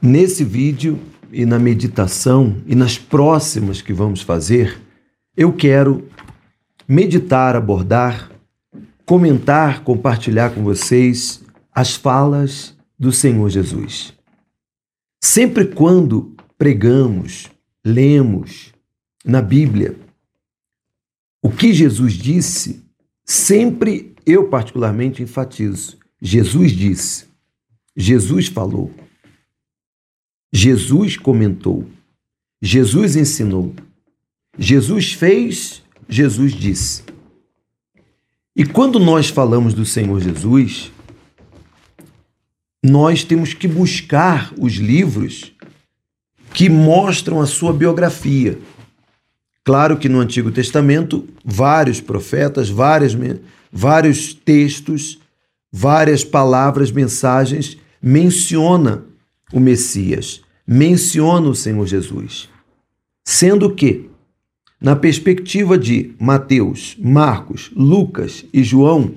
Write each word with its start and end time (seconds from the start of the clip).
Nesse 0.00 0.44
vídeo 0.44 0.98
e 1.32 1.44
na 1.44 1.58
meditação 1.58 2.62
e 2.66 2.74
nas 2.76 2.96
próximas 2.96 3.82
que 3.82 3.92
vamos 3.92 4.22
fazer, 4.22 4.80
eu 5.36 5.52
quero 5.52 6.08
meditar, 6.86 7.56
abordar, 7.56 8.30
comentar, 9.04 9.82
compartilhar 9.82 10.54
com 10.54 10.62
vocês 10.62 11.42
as 11.74 11.96
falas 11.96 12.76
do 12.96 13.10
Senhor 13.10 13.50
Jesus. 13.50 14.12
Sempre 15.20 15.66
quando 15.66 16.36
pregamos, 16.56 17.48
lemos 17.84 18.72
na 19.24 19.42
Bíblia 19.42 19.96
o 21.42 21.50
que 21.50 21.72
Jesus 21.72 22.12
disse, 22.12 22.84
sempre 23.24 24.14
eu 24.24 24.48
particularmente 24.48 25.24
enfatizo: 25.24 25.98
Jesus 26.22 26.70
disse, 26.70 27.26
Jesus 27.96 28.46
falou. 28.46 28.92
Jesus 30.52 31.16
comentou, 31.16 31.86
Jesus 32.60 33.16
ensinou, 33.16 33.74
Jesus 34.58 35.12
fez, 35.12 35.82
Jesus 36.08 36.52
disse. 36.52 37.02
E 38.56 38.64
quando 38.64 38.98
nós 38.98 39.28
falamos 39.28 39.74
do 39.74 39.84
Senhor 39.84 40.20
Jesus, 40.20 40.90
nós 42.82 43.22
temos 43.22 43.54
que 43.54 43.68
buscar 43.68 44.52
os 44.58 44.74
livros 44.74 45.52
que 46.52 46.68
mostram 46.68 47.40
a 47.40 47.46
sua 47.46 47.72
biografia. 47.72 48.58
Claro 49.62 49.98
que 49.98 50.08
no 50.08 50.18
Antigo 50.18 50.50
Testamento, 50.50 51.28
vários 51.44 52.00
profetas, 52.00 52.68
várias, 52.68 53.16
vários 53.70 54.32
textos, 54.32 55.20
várias 55.70 56.24
palavras, 56.24 56.90
mensagens 56.90 57.76
menciona 58.00 59.04
o 59.52 59.60
Messias, 59.60 60.42
menciona 60.66 61.48
o 61.48 61.54
Senhor 61.54 61.86
Jesus. 61.86 62.48
Sendo 63.24 63.74
que, 63.74 64.10
na 64.80 64.94
perspectiva 64.94 65.76
de 65.78 66.14
Mateus, 66.20 66.96
Marcos, 66.98 67.70
Lucas 67.74 68.44
e 68.52 68.62
João, 68.62 69.14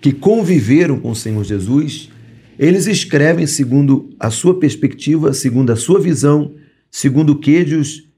que 0.00 0.12
conviveram 0.12 1.00
com 1.00 1.10
o 1.10 1.16
Senhor 1.16 1.42
Jesus, 1.44 2.10
eles 2.58 2.86
escrevem 2.86 3.46
segundo 3.46 4.10
a 4.18 4.30
sua 4.30 4.58
perspectiva, 4.58 5.32
segundo 5.32 5.70
a 5.70 5.76
sua 5.76 6.00
visão, 6.00 6.54
segundo 6.90 7.30
o 7.30 7.38
que 7.38 7.64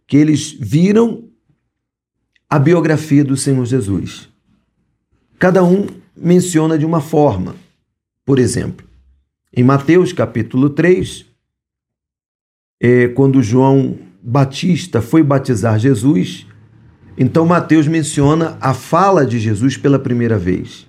que 0.06 0.16
eles 0.16 0.56
viram 0.58 1.25
a 2.48 2.58
biografia 2.58 3.25
do 3.25 3.36
Senhor 3.36 3.64
Jesus. 3.66 4.28
Cada 5.38 5.62
um 5.62 5.86
menciona 6.16 6.78
de 6.78 6.86
uma 6.86 7.00
forma. 7.00 7.56
Por 8.25 8.38
exemplo, 8.38 8.86
em 9.55 9.62
Mateus 9.62 10.12
capítulo 10.12 10.70
3, 10.70 11.25
é, 12.80 13.08
quando 13.08 13.42
João 13.42 13.96
Batista 14.22 15.00
foi 15.00 15.22
batizar 15.22 15.78
Jesus, 15.78 16.46
então 17.16 17.46
Mateus 17.46 17.86
menciona 17.86 18.58
a 18.60 18.74
fala 18.74 19.24
de 19.24 19.38
Jesus 19.38 19.77
pela 19.77 19.98
primeira 19.98 20.38
vez. 20.38 20.86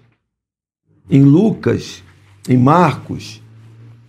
Em 1.10 1.24
Lucas, 1.24 2.04
em 2.50 2.58
Marcos, 2.58 3.42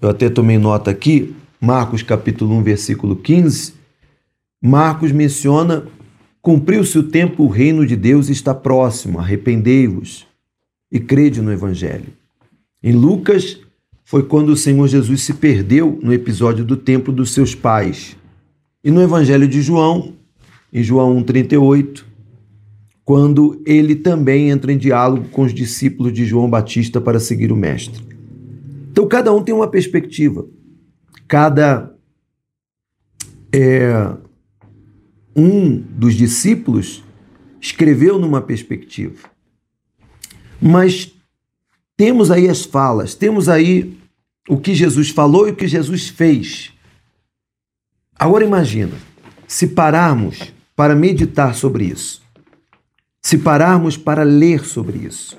eu 0.01 0.09
até 0.09 0.29
tomei 0.29 0.59
nota 0.59 0.91
aqui, 0.91 1.35
Marcos 1.61 2.03
capítulo 2.03 2.55
1, 2.57 2.63
versículo 2.63 3.17
15, 3.17 3.75
Marcos 4.61 5.13
menciona: 5.13 5.87
Cumpriu-se 6.41 6.99
o 6.99 7.03
tempo, 7.03 7.45
o 7.45 7.49
reino 7.49 7.87
de 7.87 7.95
Deus 7.95 8.29
está 8.29 8.55
próximo, 8.55 9.19
arrependei-vos 9.19 10.27
e 10.91 10.99
crede 10.99 11.41
no 11.41 11.53
Evangelho. 11.53 12.13
Em 12.83 12.93
Lucas, 12.93 13.61
foi 14.09 14.23
quando 14.23 14.49
o 14.49 14.57
Senhor 14.57 14.89
Jesus 14.89 15.21
se 15.21 15.35
perdeu 15.35 16.01
no 16.03 16.15
episódio 16.15 16.65
do 16.65 16.79
templo 16.79 17.13
dos 17.13 17.35
seus 17.35 17.55
pais. 17.55 18.17
E 18.83 18.91
no 18.91 19.03
Evangelho 19.03 19.47
de 19.47 19.61
João, 19.61 20.15
em 20.73 20.83
João 20.83 21.23
1,38, 21.23 22.07
quando 23.05 23.63
ele 23.67 23.95
também 23.95 24.49
entra 24.49 24.73
em 24.73 24.79
diálogo 24.79 25.29
com 25.29 25.43
os 25.43 25.53
discípulos 25.53 26.11
de 26.15 26.25
João 26.25 26.49
Batista 26.49 27.03
para 27.03 27.21
seguir 27.21 27.53
o 27.53 27.57
Mestre. 27.57 28.03
Então, 28.91 29.07
cada 29.07 29.31
um 29.31 29.43
tem 29.43 29.55
uma 29.55 29.69
perspectiva. 29.69 30.47
Cada 31.29 31.95
é, 33.53 34.11
um 35.37 35.77
dos 35.77 36.15
discípulos 36.15 37.05
escreveu 37.61 38.19
numa 38.19 38.41
perspectiva. 38.41 39.29
Mas 40.59 41.15
temos 41.99 42.31
aí 42.31 42.49
as 42.49 42.65
falas, 42.65 43.17
temos 43.17 43.49
aí 43.49 43.99
o 44.49 44.57
que 44.57 44.73
Jesus 44.73 45.11
falou 45.11 45.49
e 45.49 45.51
o 45.51 45.57
que 45.57 45.67
Jesus 45.67 46.09
fez. 46.09 46.73
Agora 48.17 48.45
imagina, 48.45 48.95
se 49.49 49.67
pararmos 49.67 50.55
para 50.77 50.95
meditar 50.95 51.57
sobre 51.57 51.87
isso, 51.87 52.23
se 53.21 53.37
pararmos 53.37 53.97
para 53.97 54.23
ler 54.23 54.65
sobre 54.65 54.99
isso, 54.99 55.37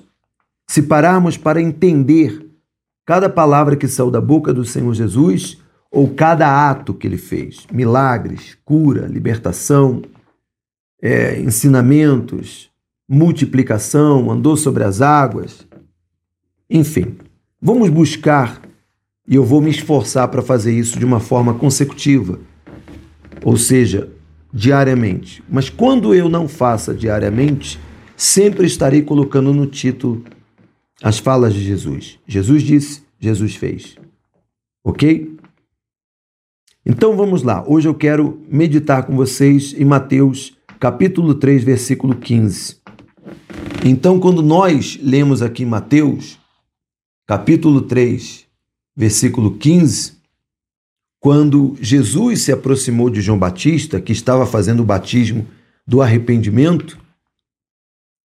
se 0.68 0.82
pararmos 0.82 1.38
para 1.38 1.62
entender 1.62 2.46
cada 3.06 3.30
palavra 3.30 3.78
que 3.78 3.88
saiu 3.88 4.12
da 4.12 4.20
boca 4.20 4.54
do 4.54 4.66
Senhor 4.66 4.94
Jesus 4.94 5.58
ou 5.90 6.14
cada 6.14 6.70
ato 6.70 6.94
que 6.94 7.08
ele 7.08 7.18
fez, 7.18 7.66
milagres, 7.72 8.58
cura, 8.66 9.08
libertação, 9.08 10.02
é, 11.02 11.40
ensinamentos, 11.40 12.70
multiplicação, 13.08 14.30
andou 14.30 14.58
sobre 14.58 14.84
as 14.84 15.02
águas, 15.02 15.66
enfim, 16.70 17.18
vamos 17.62 17.90
buscar 17.90 18.62
e 19.28 19.36
eu 19.36 19.44
vou 19.44 19.62
me 19.62 19.70
esforçar 19.70 20.28
para 20.28 20.42
fazer 20.42 20.78
isso 20.78 21.00
de 21.00 21.06
uma 21.06 21.20
forma 21.20 21.54
consecutiva, 21.54 22.40
ou 23.44 23.58
seja, 23.58 24.10
diariamente. 24.54 25.44
Mas 25.50 25.70
quando 25.70 26.14
eu 26.14 26.30
não 26.30 26.48
faça 26.48 26.94
diariamente, 26.94 27.80
sempre 28.16 28.66
estarei 28.68 29.02
colocando 29.02 29.54
no 29.54 29.66
título 29.66 30.24
as 31.02 31.20
falas 31.20 31.54
de 31.54 31.64
Jesus. 31.64 32.20
Jesus 32.28 32.64
disse, 32.64 33.04
Jesus 33.20 33.56
fez. 33.56 33.96
Ok? 34.84 35.38
Então 36.86 37.16
vamos 37.16 37.44
lá. 37.44 37.64
Hoje 37.68 37.88
eu 37.88 37.94
quero 37.94 38.42
meditar 38.50 39.04
com 39.04 39.16
vocês 39.16 39.74
em 39.78 39.86
Mateus 39.86 40.58
capítulo 40.80 41.36
3, 41.36 41.64
versículo 41.64 42.16
15. 42.16 42.78
Então, 43.84 44.20
quando 44.20 44.42
nós 44.42 44.98
lemos 45.02 45.42
aqui 45.42 45.66
Mateus, 45.66 46.39
capítulo 47.30 47.82
3, 47.82 48.48
versículo 48.96 49.56
15, 49.56 50.14
quando 51.20 51.78
Jesus 51.80 52.42
se 52.42 52.52
aproximou 52.52 53.08
de 53.08 53.22
João 53.22 53.38
Batista, 53.38 54.02
que 54.02 54.12
estava 54.12 54.48
fazendo 54.48 54.80
o 54.80 54.84
batismo 54.84 55.46
do 55.86 56.02
arrependimento, 56.02 56.98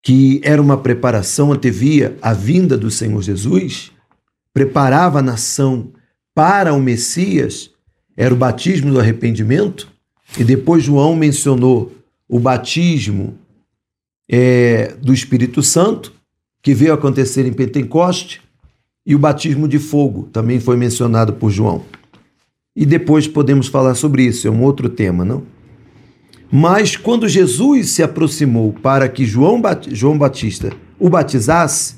que 0.05 0.41
era 0.45 0.63
uma 0.63 0.79
preparação 0.79 1.51
antevia 1.51 2.17
a 2.23 2.33
vinda 2.33 2.79
do 2.79 2.93
Senhor 2.93 3.21
Jesus, 3.21 3.91
preparava 4.55 5.19
a 5.19 5.23
nação 5.23 5.91
para 6.33 6.73
o 6.73 6.81
Messias, 6.81 7.73
era 8.17 8.33
o 8.33 8.37
batismo 8.37 8.93
do 8.93 9.01
arrependimento, 9.01 9.91
e 10.39 10.45
depois 10.45 10.85
João 10.85 11.17
mencionou 11.17 11.93
o 12.29 12.39
batismo 12.39 13.37
é, 14.31 14.95
do 15.03 15.13
Espírito 15.13 15.61
Santo, 15.61 16.13
que 16.63 16.73
veio 16.73 16.95
acontecer 16.95 17.45
em 17.45 17.53
Pentecoste, 17.53 18.41
e 19.05 19.15
o 19.15 19.19
batismo 19.19 19.67
de 19.67 19.79
fogo 19.79 20.29
também 20.33 20.61
foi 20.61 20.77
mencionado 20.77 21.33
por 21.33 21.51
João. 21.51 21.85
E 22.75 22.87
depois 22.87 23.27
podemos 23.27 23.67
falar 23.67 23.95
sobre 23.95 24.25
isso, 24.25 24.49
é 24.49 24.51
um 24.51 24.63
outro 24.63 24.89
tema, 24.89 25.25
não? 25.25 25.43
Mas 26.51 26.97
quando 26.97 27.29
Jesus 27.29 27.91
se 27.91 28.03
aproximou 28.03 28.73
para 28.73 29.09
que 29.09 29.25
João, 29.25 29.61
Bat 29.61 29.95
João 29.95 30.19
Batista 30.19 30.71
o 30.99 31.09
batizasse, 31.09 31.97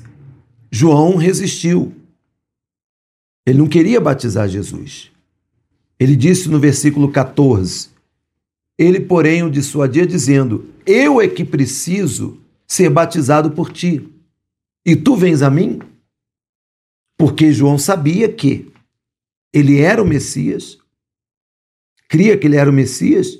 João 0.71 1.15
resistiu. 1.15 1.93
Ele 3.45 3.59
não 3.59 3.67
queria 3.67 4.01
batizar 4.01 4.47
Jesus. 4.47 5.11
Ele 5.99 6.15
disse 6.15 6.49
no 6.49 6.59
versículo 6.59 7.11
14: 7.11 7.89
Ele, 8.77 8.99
porém, 8.99 9.43
o 9.43 9.51
dissuadia, 9.51 10.07
dizendo: 10.07 10.65
Eu 10.85 11.21
é 11.21 11.27
que 11.27 11.45
preciso 11.45 12.39
ser 12.67 12.89
batizado 12.89 13.51
por 13.51 13.71
ti, 13.71 14.09
e 14.85 14.95
tu 14.95 15.15
vens 15.15 15.41
a 15.41 15.49
mim? 15.49 15.79
Porque 17.17 17.51
João 17.51 17.77
sabia 17.77 18.31
que 18.31 18.71
ele 19.53 19.79
era 19.79 20.01
o 20.01 20.05
Messias, 20.05 20.77
cria 22.09 22.37
que 22.37 22.45
ele 22.45 22.57
era 22.57 22.69
o 22.69 22.73
Messias, 22.73 23.39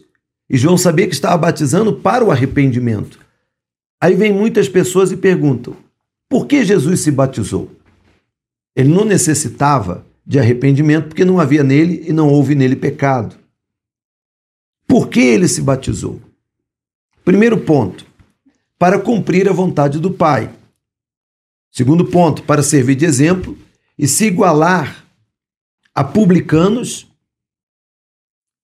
e 0.49 0.57
João 0.57 0.77
sabia 0.77 1.07
que 1.07 1.13
estava 1.13 1.37
batizando 1.37 1.99
para 1.99 2.23
o 2.23 2.31
arrependimento. 2.31 3.19
Aí 4.01 4.15
vem 4.15 4.31
muitas 4.31 4.69
pessoas 4.69 5.11
e 5.11 5.17
perguntam: 5.17 5.75
por 6.29 6.47
que 6.47 6.63
Jesus 6.63 7.01
se 7.01 7.11
batizou? 7.11 7.71
Ele 8.75 8.89
não 8.89 9.05
necessitava 9.05 10.05
de 10.25 10.39
arrependimento 10.39 11.09
porque 11.09 11.25
não 11.25 11.39
havia 11.39 11.63
nele 11.63 12.03
e 12.07 12.13
não 12.13 12.29
houve 12.29 12.55
nele 12.55 12.75
pecado. 12.75 13.35
Por 14.87 15.09
que 15.09 15.19
ele 15.19 15.47
se 15.47 15.61
batizou? 15.61 16.21
Primeiro 17.23 17.59
ponto, 17.59 18.05
para 18.77 18.99
cumprir 18.99 19.49
a 19.49 19.53
vontade 19.53 19.99
do 19.99 20.11
Pai. 20.11 20.53
Segundo 21.71 22.05
ponto, 22.05 22.43
para 22.43 22.63
servir 22.63 22.95
de 22.95 23.05
exemplo 23.05 23.57
e 23.97 24.07
se 24.07 24.25
igualar 24.25 25.05
a 25.93 26.03
publicanos 26.03 27.07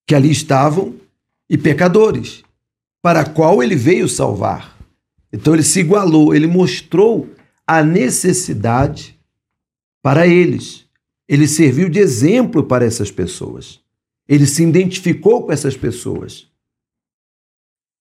que 0.05 0.13
ali 0.13 0.31
estavam 0.31 0.99
e 1.49 1.57
pecadores, 1.57 2.43
para 3.01 3.25
qual 3.25 3.63
ele 3.63 3.75
veio 3.75 4.07
salvar. 4.07 4.77
Então 5.31 5.53
ele 5.53 5.63
se 5.63 5.79
igualou, 5.79 6.35
ele 6.35 6.47
mostrou 6.47 7.29
a 7.65 7.83
necessidade 7.83 9.17
para 10.01 10.27
eles. 10.27 10.85
Ele 11.27 11.47
serviu 11.47 11.89
de 11.89 11.99
exemplo 11.99 12.63
para 12.63 12.85
essas 12.85 13.09
pessoas. 13.09 13.79
Ele 14.27 14.45
se 14.45 14.63
identificou 14.63 15.45
com 15.45 15.51
essas 15.51 15.77
pessoas. 15.77 16.47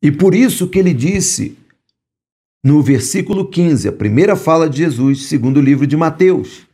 E 0.02 0.10
por 0.10 0.34
isso 0.34 0.68
que 0.68 0.78
ele 0.78 0.92
disse 0.92 1.56
no 2.62 2.82
versículo 2.82 3.48
15, 3.48 3.88
a 3.88 3.92
primeira 3.92 4.36
fala 4.36 4.68
de 4.68 4.78
Jesus, 4.78 5.26
segundo 5.26 5.58
o 5.58 5.62
livro 5.62 5.86
de 5.86 5.96
Mateus. 5.96 6.66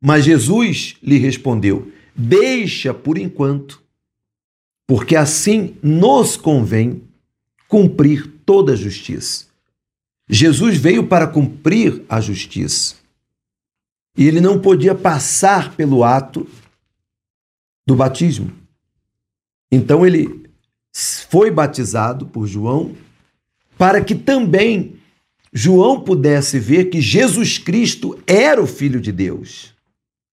Mas 0.00 0.24
Jesus 0.24 0.96
lhe 1.02 1.18
respondeu: 1.18 1.90
Deixa 2.14 2.94
por 2.94 3.18
enquanto, 3.18 3.82
porque 4.86 5.16
assim 5.16 5.76
nos 5.82 6.36
convém 6.36 7.02
cumprir 7.66 8.26
toda 8.44 8.72
a 8.72 8.76
justiça. 8.76 9.46
Jesus 10.28 10.76
veio 10.76 11.06
para 11.06 11.26
cumprir 11.26 12.04
a 12.08 12.20
justiça. 12.20 12.96
E 14.16 14.26
ele 14.26 14.40
não 14.40 14.60
podia 14.60 14.94
passar 14.94 15.74
pelo 15.74 16.02
ato 16.02 16.46
do 17.86 17.94
batismo. 17.94 18.52
Então 19.70 20.06
ele 20.06 20.48
foi 21.28 21.50
batizado 21.50 22.26
por 22.26 22.46
João 22.46 22.94
para 23.76 24.02
que 24.02 24.14
também 24.14 24.96
João 25.52 26.00
pudesse 26.00 26.58
ver 26.58 26.86
que 26.86 27.00
Jesus 27.00 27.58
Cristo 27.58 28.20
era 28.26 28.60
o 28.60 28.66
Filho 28.66 29.00
de 29.00 29.12
Deus 29.12 29.77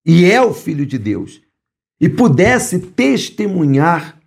e 0.06 0.26
é 0.26 0.42
o 0.42 0.54
Filho 0.54 0.86
de 0.86 0.98
Deus 0.98 1.42
e 2.00 2.08
pudesse 2.08 2.80
testemunhar 2.80 4.20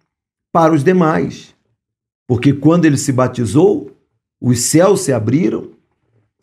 para 0.51 0.73
os 0.73 0.83
demais. 0.83 1.55
Porque 2.27 2.53
quando 2.53 2.85
ele 2.85 2.97
se 2.97 3.13
batizou, 3.13 3.97
os 4.41 4.61
céus 4.61 5.03
se 5.03 5.13
abriram 5.13 5.73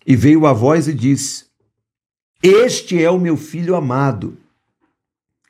e 0.05 0.15
veio 0.15 0.45
a 0.45 0.53
voz 0.53 0.87
e 0.87 0.93
disse: 0.93 1.45
Este 2.41 3.01
é 3.01 3.09
o 3.09 3.19
meu 3.19 3.35
filho 3.35 3.75
amado, 3.75 4.37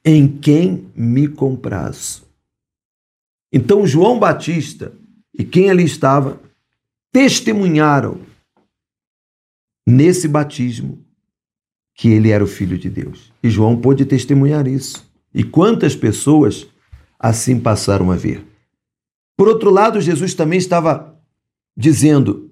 em 0.03 0.27
quem 0.27 0.91
me 0.95 1.27
comprazo. 1.27 2.25
Então 3.51 3.85
João 3.85 4.19
Batista 4.19 4.93
e 5.33 5.43
quem 5.43 5.69
ali 5.69 5.83
estava 5.83 6.41
testemunharam 7.11 8.19
nesse 9.85 10.27
batismo 10.27 11.04
que 11.95 12.09
ele 12.09 12.29
era 12.29 12.43
o 12.43 12.47
filho 12.47 12.77
de 12.77 12.89
Deus. 12.89 13.31
E 13.41 13.49
João 13.49 13.77
pôde 13.77 14.05
testemunhar 14.05 14.67
isso. 14.67 15.09
E 15.33 15.43
quantas 15.43 15.95
pessoas 15.95 16.67
assim 17.17 17.59
passaram 17.59 18.11
a 18.11 18.15
ver. 18.15 18.45
Por 19.37 19.47
outro 19.47 19.69
lado, 19.69 19.99
Jesus 20.01 20.33
também 20.33 20.59
estava 20.59 21.17
dizendo: 21.75 22.51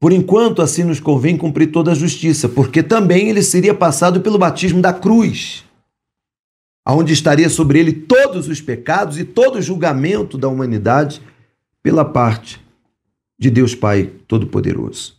por 0.00 0.12
enquanto, 0.12 0.60
assim 0.60 0.84
nos 0.84 1.00
convém 1.00 1.36
cumprir 1.36 1.68
toda 1.68 1.92
a 1.92 1.94
justiça, 1.94 2.48
porque 2.48 2.82
também 2.82 3.30
ele 3.30 3.42
seria 3.42 3.72
passado 3.72 4.20
pelo 4.20 4.38
batismo 4.38 4.82
da 4.82 4.92
cruz, 4.92 5.64
aonde 6.84 7.12
estaria 7.12 7.48
sobre 7.48 7.78
ele 7.78 7.92
todos 7.92 8.48
os 8.48 8.60
pecados 8.60 9.18
e 9.18 9.24
todo 9.24 9.56
o 9.56 9.62
julgamento 9.62 10.36
da 10.36 10.48
humanidade 10.48 11.22
pela 11.82 12.04
parte 12.04 12.60
de 13.38 13.50
Deus 13.50 13.74
Pai 13.74 14.10
Todo-Poderoso. 14.28 15.16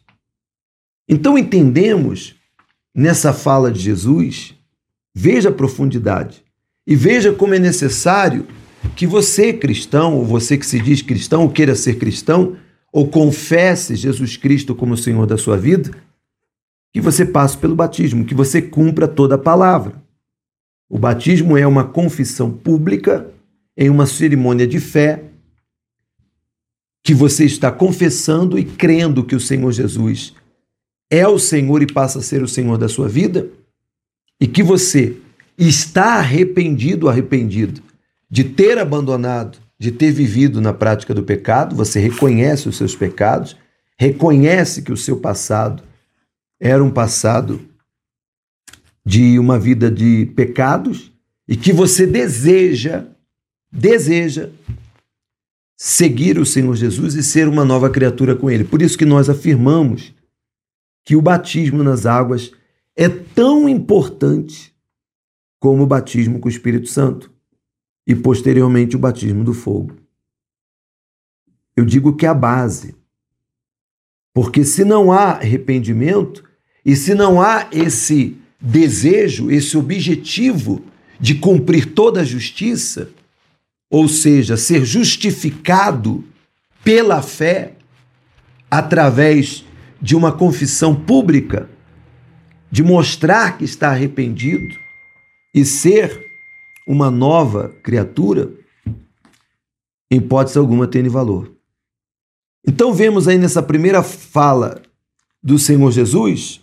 Então 1.08 1.38
entendemos 1.38 2.36
nessa 2.95 3.33
fala 3.33 3.69
de 3.69 3.80
Jesus, 3.80 4.56
veja 5.13 5.50
a 5.50 5.53
profundidade 5.53 6.42
e 6.88 6.95
veja 6.95 7.33
como 7.33 7.53
é 7.53 7.59
necessário 7.59 8.47
que 8.95 9.06
você, 9.06 9.51
cristão, 9.51 10.15
ou 10.15 10.24
você 10.24 10.57
que 10.57 10.65
se 10.65 10.80
diz 10.80 11.01
cristão, 11.01 11.42
ou 11.42 11.50
queira 11.50 11.75
ser 11.75 11.95
cristão, 11.95 12.56
ou 12.94 13.07
confesse 13.07 13.95
Jesus 13.95 14.38
Cristo 14.38 14.74
como 14.74 14.95
Senhor 14.95 15.25
da 15.25 15.38
sua 15.38 15.57
vida, 15.57 15.92
que 16.94 17.01
você 17.01 17.25
passe 17.25 17.57
pelo 17.57 17.75
batismo, 17.75 18.24
que 18.24 18.33
você 18.33 18.62
cumpra 18.62 19.07
toda 19.07 19.36
a 19.36 19.39
palavra. 19.39 20.01
O 20.89 20.98
batismo 20.98 21.57
é 21.57 21.68
uma 21.68 21.83
confissão 21.83 22.50
pública 22.50 23.30
em 23.75 23.89
uma 23.89 24.06
cerimônia 24.06 24.65
de 24.65 24.80
fé 24.80 25.24
que 27.03 27.13
você 27.13 27.44
está 27.44 27.71
confessando 27.71 28.57
e 28.57 28.63
crendo 28.63 29.24
que 29.24 29.36
o 29.36 29.39
Senhor 29.39 29.71
Jesus 29.71 30.33
é 31.10 31.28
o 31.28 31.40
Senhor 31.40 31.81
e 31.81 31.88
passa 31.88 32.19
a 32.19 32.22
ser 32.22 32.42
o 32.42 32.48
Senhor 32.48 32.78
da 32.78 32.88
sua 32.88 33.07
vida, 33.07 33.48
e 34.40 34.48
que 34.48 34.63
você 34.63 35.18
está 35.57 36.16
arrependido, 36.16 37.07
arrependido 37.07 37.81
de 38.30 38.44
ter 38.44 38.78
abandonado, 38.78 39.57
de 39.80 39.92
ter 39.92 40.12
vivido 40.12 40.60
na 40.60 40.74
prática 40.74 41.13
do 41.13 41.24
pecado, 41.24 41.75
você 41.75 42.00
reconhece 42.00 42.68
os 42.68 42.75
seus 42.75 42.96
pecados, 42.96 43.56
reconhece 43.98 44.81
que 44.81 44.92
o 44.92 44.98
seu 44.98 45.18
passado 45.18 45.84
era 46.60 46.84
um 46.84 46.92
passado 46.92 47.62
de 49.06 49.38
uma 49.38 49.60
vida 49.60 49.92
de 49.92 50.25
pecados 50.36 51.12
e 51.48 51.56
que 51.56 51.72
você 51.72 52.08
deseja, 52.08 53.06
deseja 53.72 54.50
seguir 55.78 56.40
o 56.40 56.46
Senhor 56.46 56.75
Jesus 56.75 57.13
e 57.16 57.22
ser 57.22 57.48
uma 57.48 57.63
nova 57.63 57.90
criatura 57.90 58.36
com 58.36 58.50
ele. 58.50 58.63
Por 58.63 58.81
isso 58.81 58.98
que 58.98 59.06
nós 59.06 59.30
afirmamos 59.30 60.13
que 61.06 61.16
o 61.16 61.22
batismo 61.22 61.84
nas 61.84 62.07
águas 62.07 62.52
é 62.96 63.07
tão 63.07 63.69
importante 63.69 64.75
como 65.60 65.84
o 65.84 65.88
batismo 65.88 66.40
com 66.40 66.48
o 66.48 66.52
Espírito 66.52 66.88
Santo 66.88 67.31
e 68.07 68.16
posteriormente 68.16 68.96
o 68.96 69.00
batismo 69.00 69.44
do 69.44 69.54
fogo. 69.54 69.96
Eu 71.75 71.86
digo 71.86 72.16
que 72.16 72.25
é 72.25 72.30
a 72.30 72.34
base. 72.34 72.96
Porque 74.34 74.66
se 74.66 74.84
não 74.84 75.12
há 75.12 75.31
arrependimento 75.31 76.44
e 76.84 76.96
se 76.96 77.13
não 77.13 77.42
há 77.42 77.68
esse 77.72 78.38
desejo, 78.60 79.51
esse 79.51 79.78
objetivo 79.78 80.84
de 81.19 81.36
cumprir 81.36 81.94
toda 81.94 82.22
a 82.22 82.25
justiça, 82.25 83.10
ou 83.90 84.08
seja, 84.08 84.58
ser 84.58 84.84
justificado 84.84 86.24
pela 86.84 87.22
fé 87.22 87.75
através 88.69 89.63
de 90.01 90.15
uma 90.15 90.31
confissão 90.31 90.95
pública, 90.95 91.69
de 92.71 92.83
mostrar 92.83 93.57
que 93.57 93.63
está 93.63 93.89
arrependido 93.89 94.75
e 95.53 95.63
ser 95.63 96.25
uma 96.88 97.09
nova 97.09 97.69
criatura, 97.81 98.51
em 100.12 100.18
hipótese 100.18 100.57
alguma 100.57 100.88
tem 100.88 101.08
valor. 101.08 101.51
Então 102.67 102.93
vemos 102.93 103.27
aí 103.27 103.38
nessa 103.38 103.62
primeira 103.62 104.03
fala 104.03 104.81
do 105.41 105.58
Senhor 105.58 105.91
Jesus, 105.91 106.62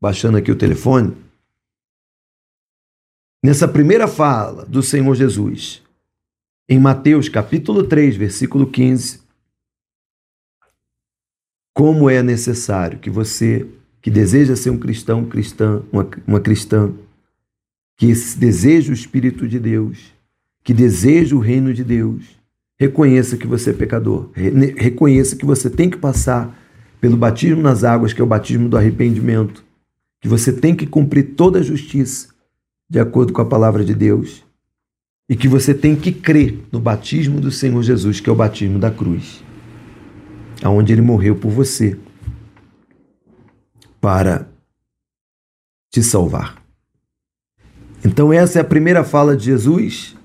baixando 0.00 0.36
aqui 0.36 0.50
o 0.50 0.56
telefone, 0.56 1.16
nessa 3.42 3.66
primeira 3.66 4.06
fala 4.06 4.64
do 4.66 4.82
Senhor 4.82 5.14
Jesus, 5.14 5.82
em 6.68 6.78
Mateus 6.78 7.28
capítulo 7.28 7.84
3, 7.84 8.16
versículo 8.16 8.66
15, 8.66 9.27
como 11.78 12.10
é 12.10 12.24
necessário 12.24 12.98
que 12.98 13.08
você, 13.08 13.64
que 14.02 14.10
deseja 14.10 14.56
ser 14.56 14.70
um 14.70 14.76
cristão, 14.76 15.24
cristã, 15.24 15.80
uma, 15.92 16.08
uma 16.26 16.40
cristã, 16.40 16.90
que 17.96 18.12
deseja 18.36 18.90
o 18.90 18.94
Espírito 18.94 19.46
de 19.46 19.60
Deus, 19.60 20.12
que 20.64 20.74
deseja 20.74 21.36
o 21.36 21.38
reino 21.38 21.72
de 21.72 21.84
Deus, 21.84 22.36
reconheça 22.76 23.36
que 23.36 23.46
você 23.46 23.70
é 23.70 23.72
pecador, 23.72 24.28
reconheça 24.76 25.36
que 25.36 25.46
você 25.46 25.70
tem 25.70 25.88
que 25.88 25.96
passar 25.96 26.52
pelo 27.00 27.16
batismo 27.16 27.62
nas 27.62 27.84
águas, 27.84 28.12
que 28.12 28.20
é 28.20 28.24
o 28.24 28.26
batismo 28.26 28.68
do 28.68 28.76
arrependimento, 28.76 29.62
que 30.20 30.26
você 30.26 30.52
tem 30.52 30.74
que 30.74 30.84
cumprir 30.84 31.36
toda 31.36 31.60
a 31.60 31.62
justiça 31.62 32.30
de 32.90 32.98
acordo 32.98 33.32
com 33.32 33.40
a 33.40 33.46
palavra 33.46 33.84
de 33.84 33.94
Deus 33.94 34.44
e 35.28 35.36
que 35.36 35.46
você 35.46 35.72
tem 35.72 35.94
que 35.94 36.10
crer 36.10 36.58
no 36.72 36.80
batismo 36.80 37.40
do 37.40 37.52
Senhor 37.52 37.80
Jesus, 37.84 38.18
que 38.18 38.28
é 38.28 38.32
o 38.32 38.36
batismo 38.36 38.80
da 38.80 38.90
cruz 38.90 39.46
aonde 40.62 40.92
ele 40.92 41.02
morreu 41.02 41.36
por 41.36 41.50
você 41.50 41.98
para 44.00 44.48
te 45.90 46.02
salvar. 46.02 46.62
Então 48.04 48.32
essa 48.32 48.58
é 48.58 48.62
a 48.62 48.64
primeira 48.64 49.02
fala 49.04 49.36
de 49.36 49.46
Jesus, 49.46 50.16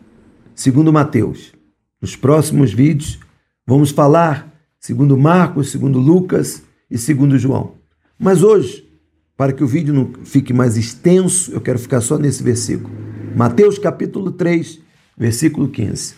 segundo 0.56 0.94
Mateus. 0.94 1.54
Nos 2.02 2.16
próximos 2.16 2.74
vídeos 2.74 3.20
vamos 3.66 3.92
falar 3.92 4.54
segundo 4.80 5.18
Marcos, 5.18 5.72
segundo 5.72 6.00
Lucas 6.00 6.64
e 6.90 6.98
segundo 6.98 7.38
João. 7.38 7.76
Mas 8.20 8.44
hoje, 8.44 8.88
para 9.36 9.54
que 9.54 9.64
o 9.64 9.68
vídeo 9.68 9.94
não 9.94 10.14
fique 10.24 10.54
mais 10.54 10.78
extenso, 10.78 11.52
eu 11.52 11.62
quero 11.62 11.80
ficar 11.80 12.02
só 12.02 12.18
nesse 12.18 12.44
versículo. 12.44 12.94
Mateus 13.36 13.80
capítulo 13.80 14.32
3, 14.32 14.80
versículo 15.18 15.68
15. 15.68 16.16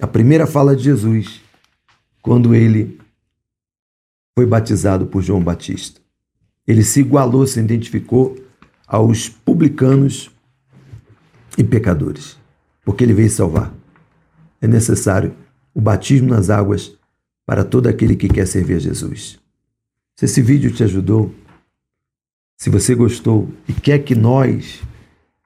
A 0.00 0.06
primeira 0.06 0.46
fala 0.46 0.74
de 0.74 0.84
Jesus, 0.84 1.40
quando 2.22 2.54
ele 2.54 2.97
foi 4.38 4.46
batizado 4.46 5.04
por 5.04 5.20
João 5.20 5.42
Batista. 5.42 6.00
Ele 6.64 6.84
se 6.84 7.00
igualou, 7.00 7.44
se 7.44 7.58
identificou 7.58 8.38
aos 8.86 9.28
publicanos 9.28 10.30
e 11.58 11.64
pecadores, 11.64 12.38
porque 12.84 13.02
ele 13.02 13.14
veio 13.14 13.30
salvar. 13.30 13.74
É 14.60 14.68
necessário 14.68 15.34
o 15.74 15.80
batismo 15.80 16.28
nas 16.28 16.50
águas 16.50 16.96
para 17.44 17.64
todo 17.64 17.88
aquele 17.88 18.14
que 18.14 18.28
quer 18.28 18.46
servir 18.46 18.74
a 18.74 18.78
Jesus. 18.78 19.40
Se 20.14 20.26
esse 20.26 20.40
vídeo 20.40 20.70
te 20.70 20.84
ajudou, 20.84 21.34
se 22.56 22.70
você 22.70 22.94
gostou 22.94 23.50
e 23.68 23.72
quer 23.72 23.98
que 24.04 24.14
nós 24.14 24.80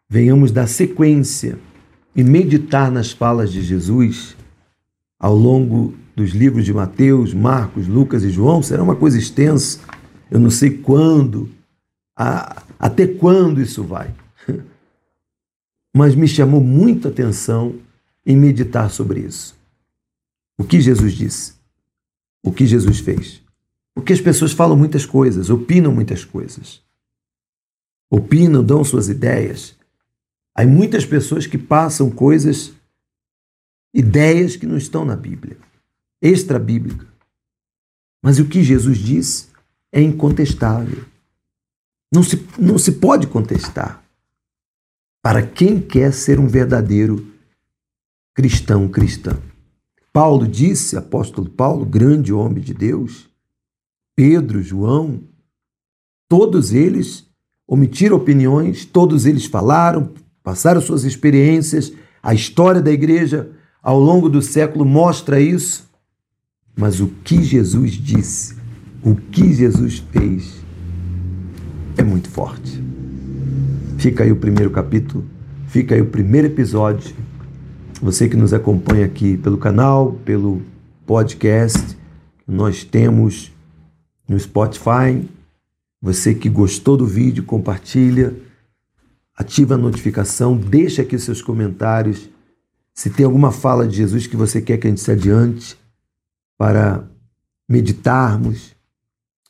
venhamos 0.07 0.53
dar 0.53 0.67
sequência 0.67 1.59
e 2.15 2.23
meditar 2.23 2.91
nas 2.91 3.11
falas 3.11 3.51
de 3.51 3.63
Jesus 3.63 4.37
ao 5.23 5.37
longo 5.37 5.95
dos 6.17 6.33
livros 6.33 6.65
de 6.65 6.75
Mateus, 6.75 7.33
Marcos, 7.33 7.87
Lucas 7.87 8.25
e 8.25 8.31
João, 8.31 8.61
será 8.61 8.83
uma 8.83 8.97
coisa 8.97 9.17
extensa. 9.17 9.79
Eu 10.29 10.41
não 10.41 10.51
sei 10.51 10.79
quando, 10.79 11.49
a, 12.17 12.61
até 12.77 13.07
quando 13.07 13.63
isso 13.63 13.85
vai. 13.85 14.13
Mas 15.97 16.17
me 16.17 16.27
chamou 16.27 16.61
muita 16.61 17.09
atenção 17.09 17.77
em 18.27 18.37
meditar 18.37 18.91
sobre 18.91 19.21
isso. 19.21 19.55
O 20.59 20.65
que 20.65 20.81
Jesus 20.81 21.13
disse? 21.13 21.55
O 22.43 22.51
que 22.51 22.67
Jesus 22.67 22.99
fez? 22.99 23.41
Porque 23.95 24.13
as 24.13 24.21
pessoas 24.21 24.51
falam 24.51 24.77
muitas 24.77 25.07
coisas, 25.07 25.51
opinam 25.51 25.93
muitas 25.93 26.25
coisas. 26.25 26.83
Opinam, 28.11 28.65
dão 28.65 28.83
suas 28.83 29.09
ideias. 29.09 29.77
Há 30.55 30.67
muitas 30.67 31.07
pessoas 31.07 31.47
que 31.47 31.57
passam 31.57 32.11
coisas, 32.11 32.73
ideias 33.93 34.57
que 34.57 34.67
não 34.67 34.77
estão 34.77 35.05
na 35.05 35.17
Bíblia, 35.17 35.59
extra-bíblica. 36.21 37.07
Mas 38.23 38.39
o 38.39 38.47
que 38.47 38.63
Jesus 38.63 38.99
disse 38.99 39.49
é 39.91 40.01
incontestável. 40.01 41.05
Não 42.13 42.23
se, 42.23 42.47
não 42.59 42.79
se 42.79 42.93
pode 42.93 43.27
contestar. 43.27 44.03
Para 45.23 45.47
quem 45.47 45.81
quer 45.81 46.13
ser 46.13 46.39
um 46.39 46.47
verdadeiro 46.47 47.33
cristão, 48.35 48.89
cristã. 48.89 49.39
Paulo 50.13 50.47
disse, 50.47 50.97
apóstolo 50.97 51.49
Paulo, 51.49 51.85
grande 51.85 52.33
homem 52.33 52.63
de 52.63 52.75
Deus, 52.75 53.29
Pedro, 54.15 54.63
João, 54.63 55.23
todos 56.29 56.73
eles 56.73 57.27
omitiram 57.67 58.17
opiniões, 58.17 58.85
todos 58.85 59.25
eles 59.25 59.47
falaram, 59.47 60.13
passaram 60.43 60.81
suas 60.81 61.05
experiências, 61.05 61.93
a 62.23 62.35
história 62.35 62.83
da 62.83 62.91
igreja 62.91 63.51
ao 63.83 63.99
longo 63.99 64.29
do 64.29 64.41
século 64.41 64.85
mostra 64.85 65.41
isso. 65.41 65.91
Mas 66.75 67.01
o 67.01 67.09
que 67.09 67.43
Jesus 67.43 67.93
disse, 67.93 68.57
o 69.03 69.15
que 69.15 69.53
Jesus 69.53 70.03
fez, 70.11 70.63
é 71.97 72.03
muito 72.03 72.31
forte. 72.31 72.83
Fica 73.99 74.25
aí 74.25 74.33
o 74.33 74.37
primeiro 74.37 74.71
capítulo, 74.71 75.25
fica 75.67 75.95
aí 75.95 76.01
o 76.01 76.07
primeiro 76.07 76.49
episódio 76.49 77.15
você 78.03 78.29
que 78.29 78.37
nos 78.37 78.53
acompanha 78.53 79.07
aqui 79.07 79.37
pelo 79.37 79.57
canal, 79.57 80.15
pelo 80.25 80.61
podcast, 81.07 81.97
nós 82.49 82.83
temos 82.83 83.53
no 84.29 84.37
Spotify. 84.41 85.25
Você 86.01 86.35
que 86.35 86.49
gostou 86.49 86.97
do 86.97 87.07
vídeo, 87.07 87.45
compartilha, 87.45 88.35
ativa 89.37 89.77
a 89.77 89.79
notificação, 89.79 90.57
deixa 90.57 91.03
aqui 91.03 91.17
seus 91.17 91.41
comentários. 91.41 92.29
Se 92.95 93.11
tem 93.11 93.25
alguma 93.25 93.51
fala 93.51 93.87
de 93.87 93.97
Jesus 93.97 94.27
que 94.27 94.37
você 94.37 94.61
quer 94.61 94.79
que 94.79 94.87
a 94.87 94.91
gente 94.91 95.01
se 95.01 95.11
adiante 95.11 95.77
para 96.59 97.05
meditarmos, 97.69 98.75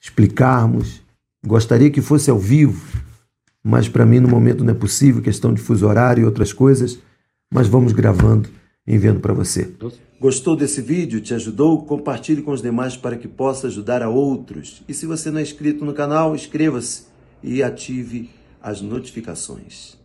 explicarmos. 0.00 1.02
Gostaria 1.44 1.90
que 1.90 2.00
fosse 2.00 2.30
ao 2.30 2.38
vivo, 2.38 3.02
mas 3.62 3.88
para 3.88 4.06
mim 4.06 4.20
no 4.20 4.28
momento 4.28 4.62
não 4.62 4.72
é 4.72 4.76
possível, 4.76 5.20
questão 5.20 5.52
de 5.52 5.60
fuso 5.60 5.86
horário 5.86 6.22
e 6.22 6.24
outras 6.24 6.52
coisas 6.52 6.98
mas 7.52 7.68
vamos 7.68 7.92
gravando, 7.92 8.48
enviando 8.86 9.20
para 9.20 9.34
você. 9.34 9.70
Gostou 10.18 10.56
desse 10.56 10.80
vídeo? 10.80 11.20
Te 11.20 11.34
ajudou? 11.34 11.84
Compartilhe 11.84 12.40
com 12.40 12.52
os 12.52 12.62
demais 12.62 12.96
para 12.96 13.16
que 13.16 13.28
possa 13.28 13.66
ajudar 13.66 14.02
a 14.02 14.08
outros. 14.08 14.82
E 14.88 14.94
se 14.94 15.04
você 15.04 15.30
não 15.30 15.38
é 15.38 15.42
inscrito 15.42 15.84
no 15.84 15.92
canal, 15.92 16.34
inscreva-se 16.34 17.04
e 17.42 17.62
ative 17.62 18.30
as 18.62 18.80
notificações. 18.80 19.98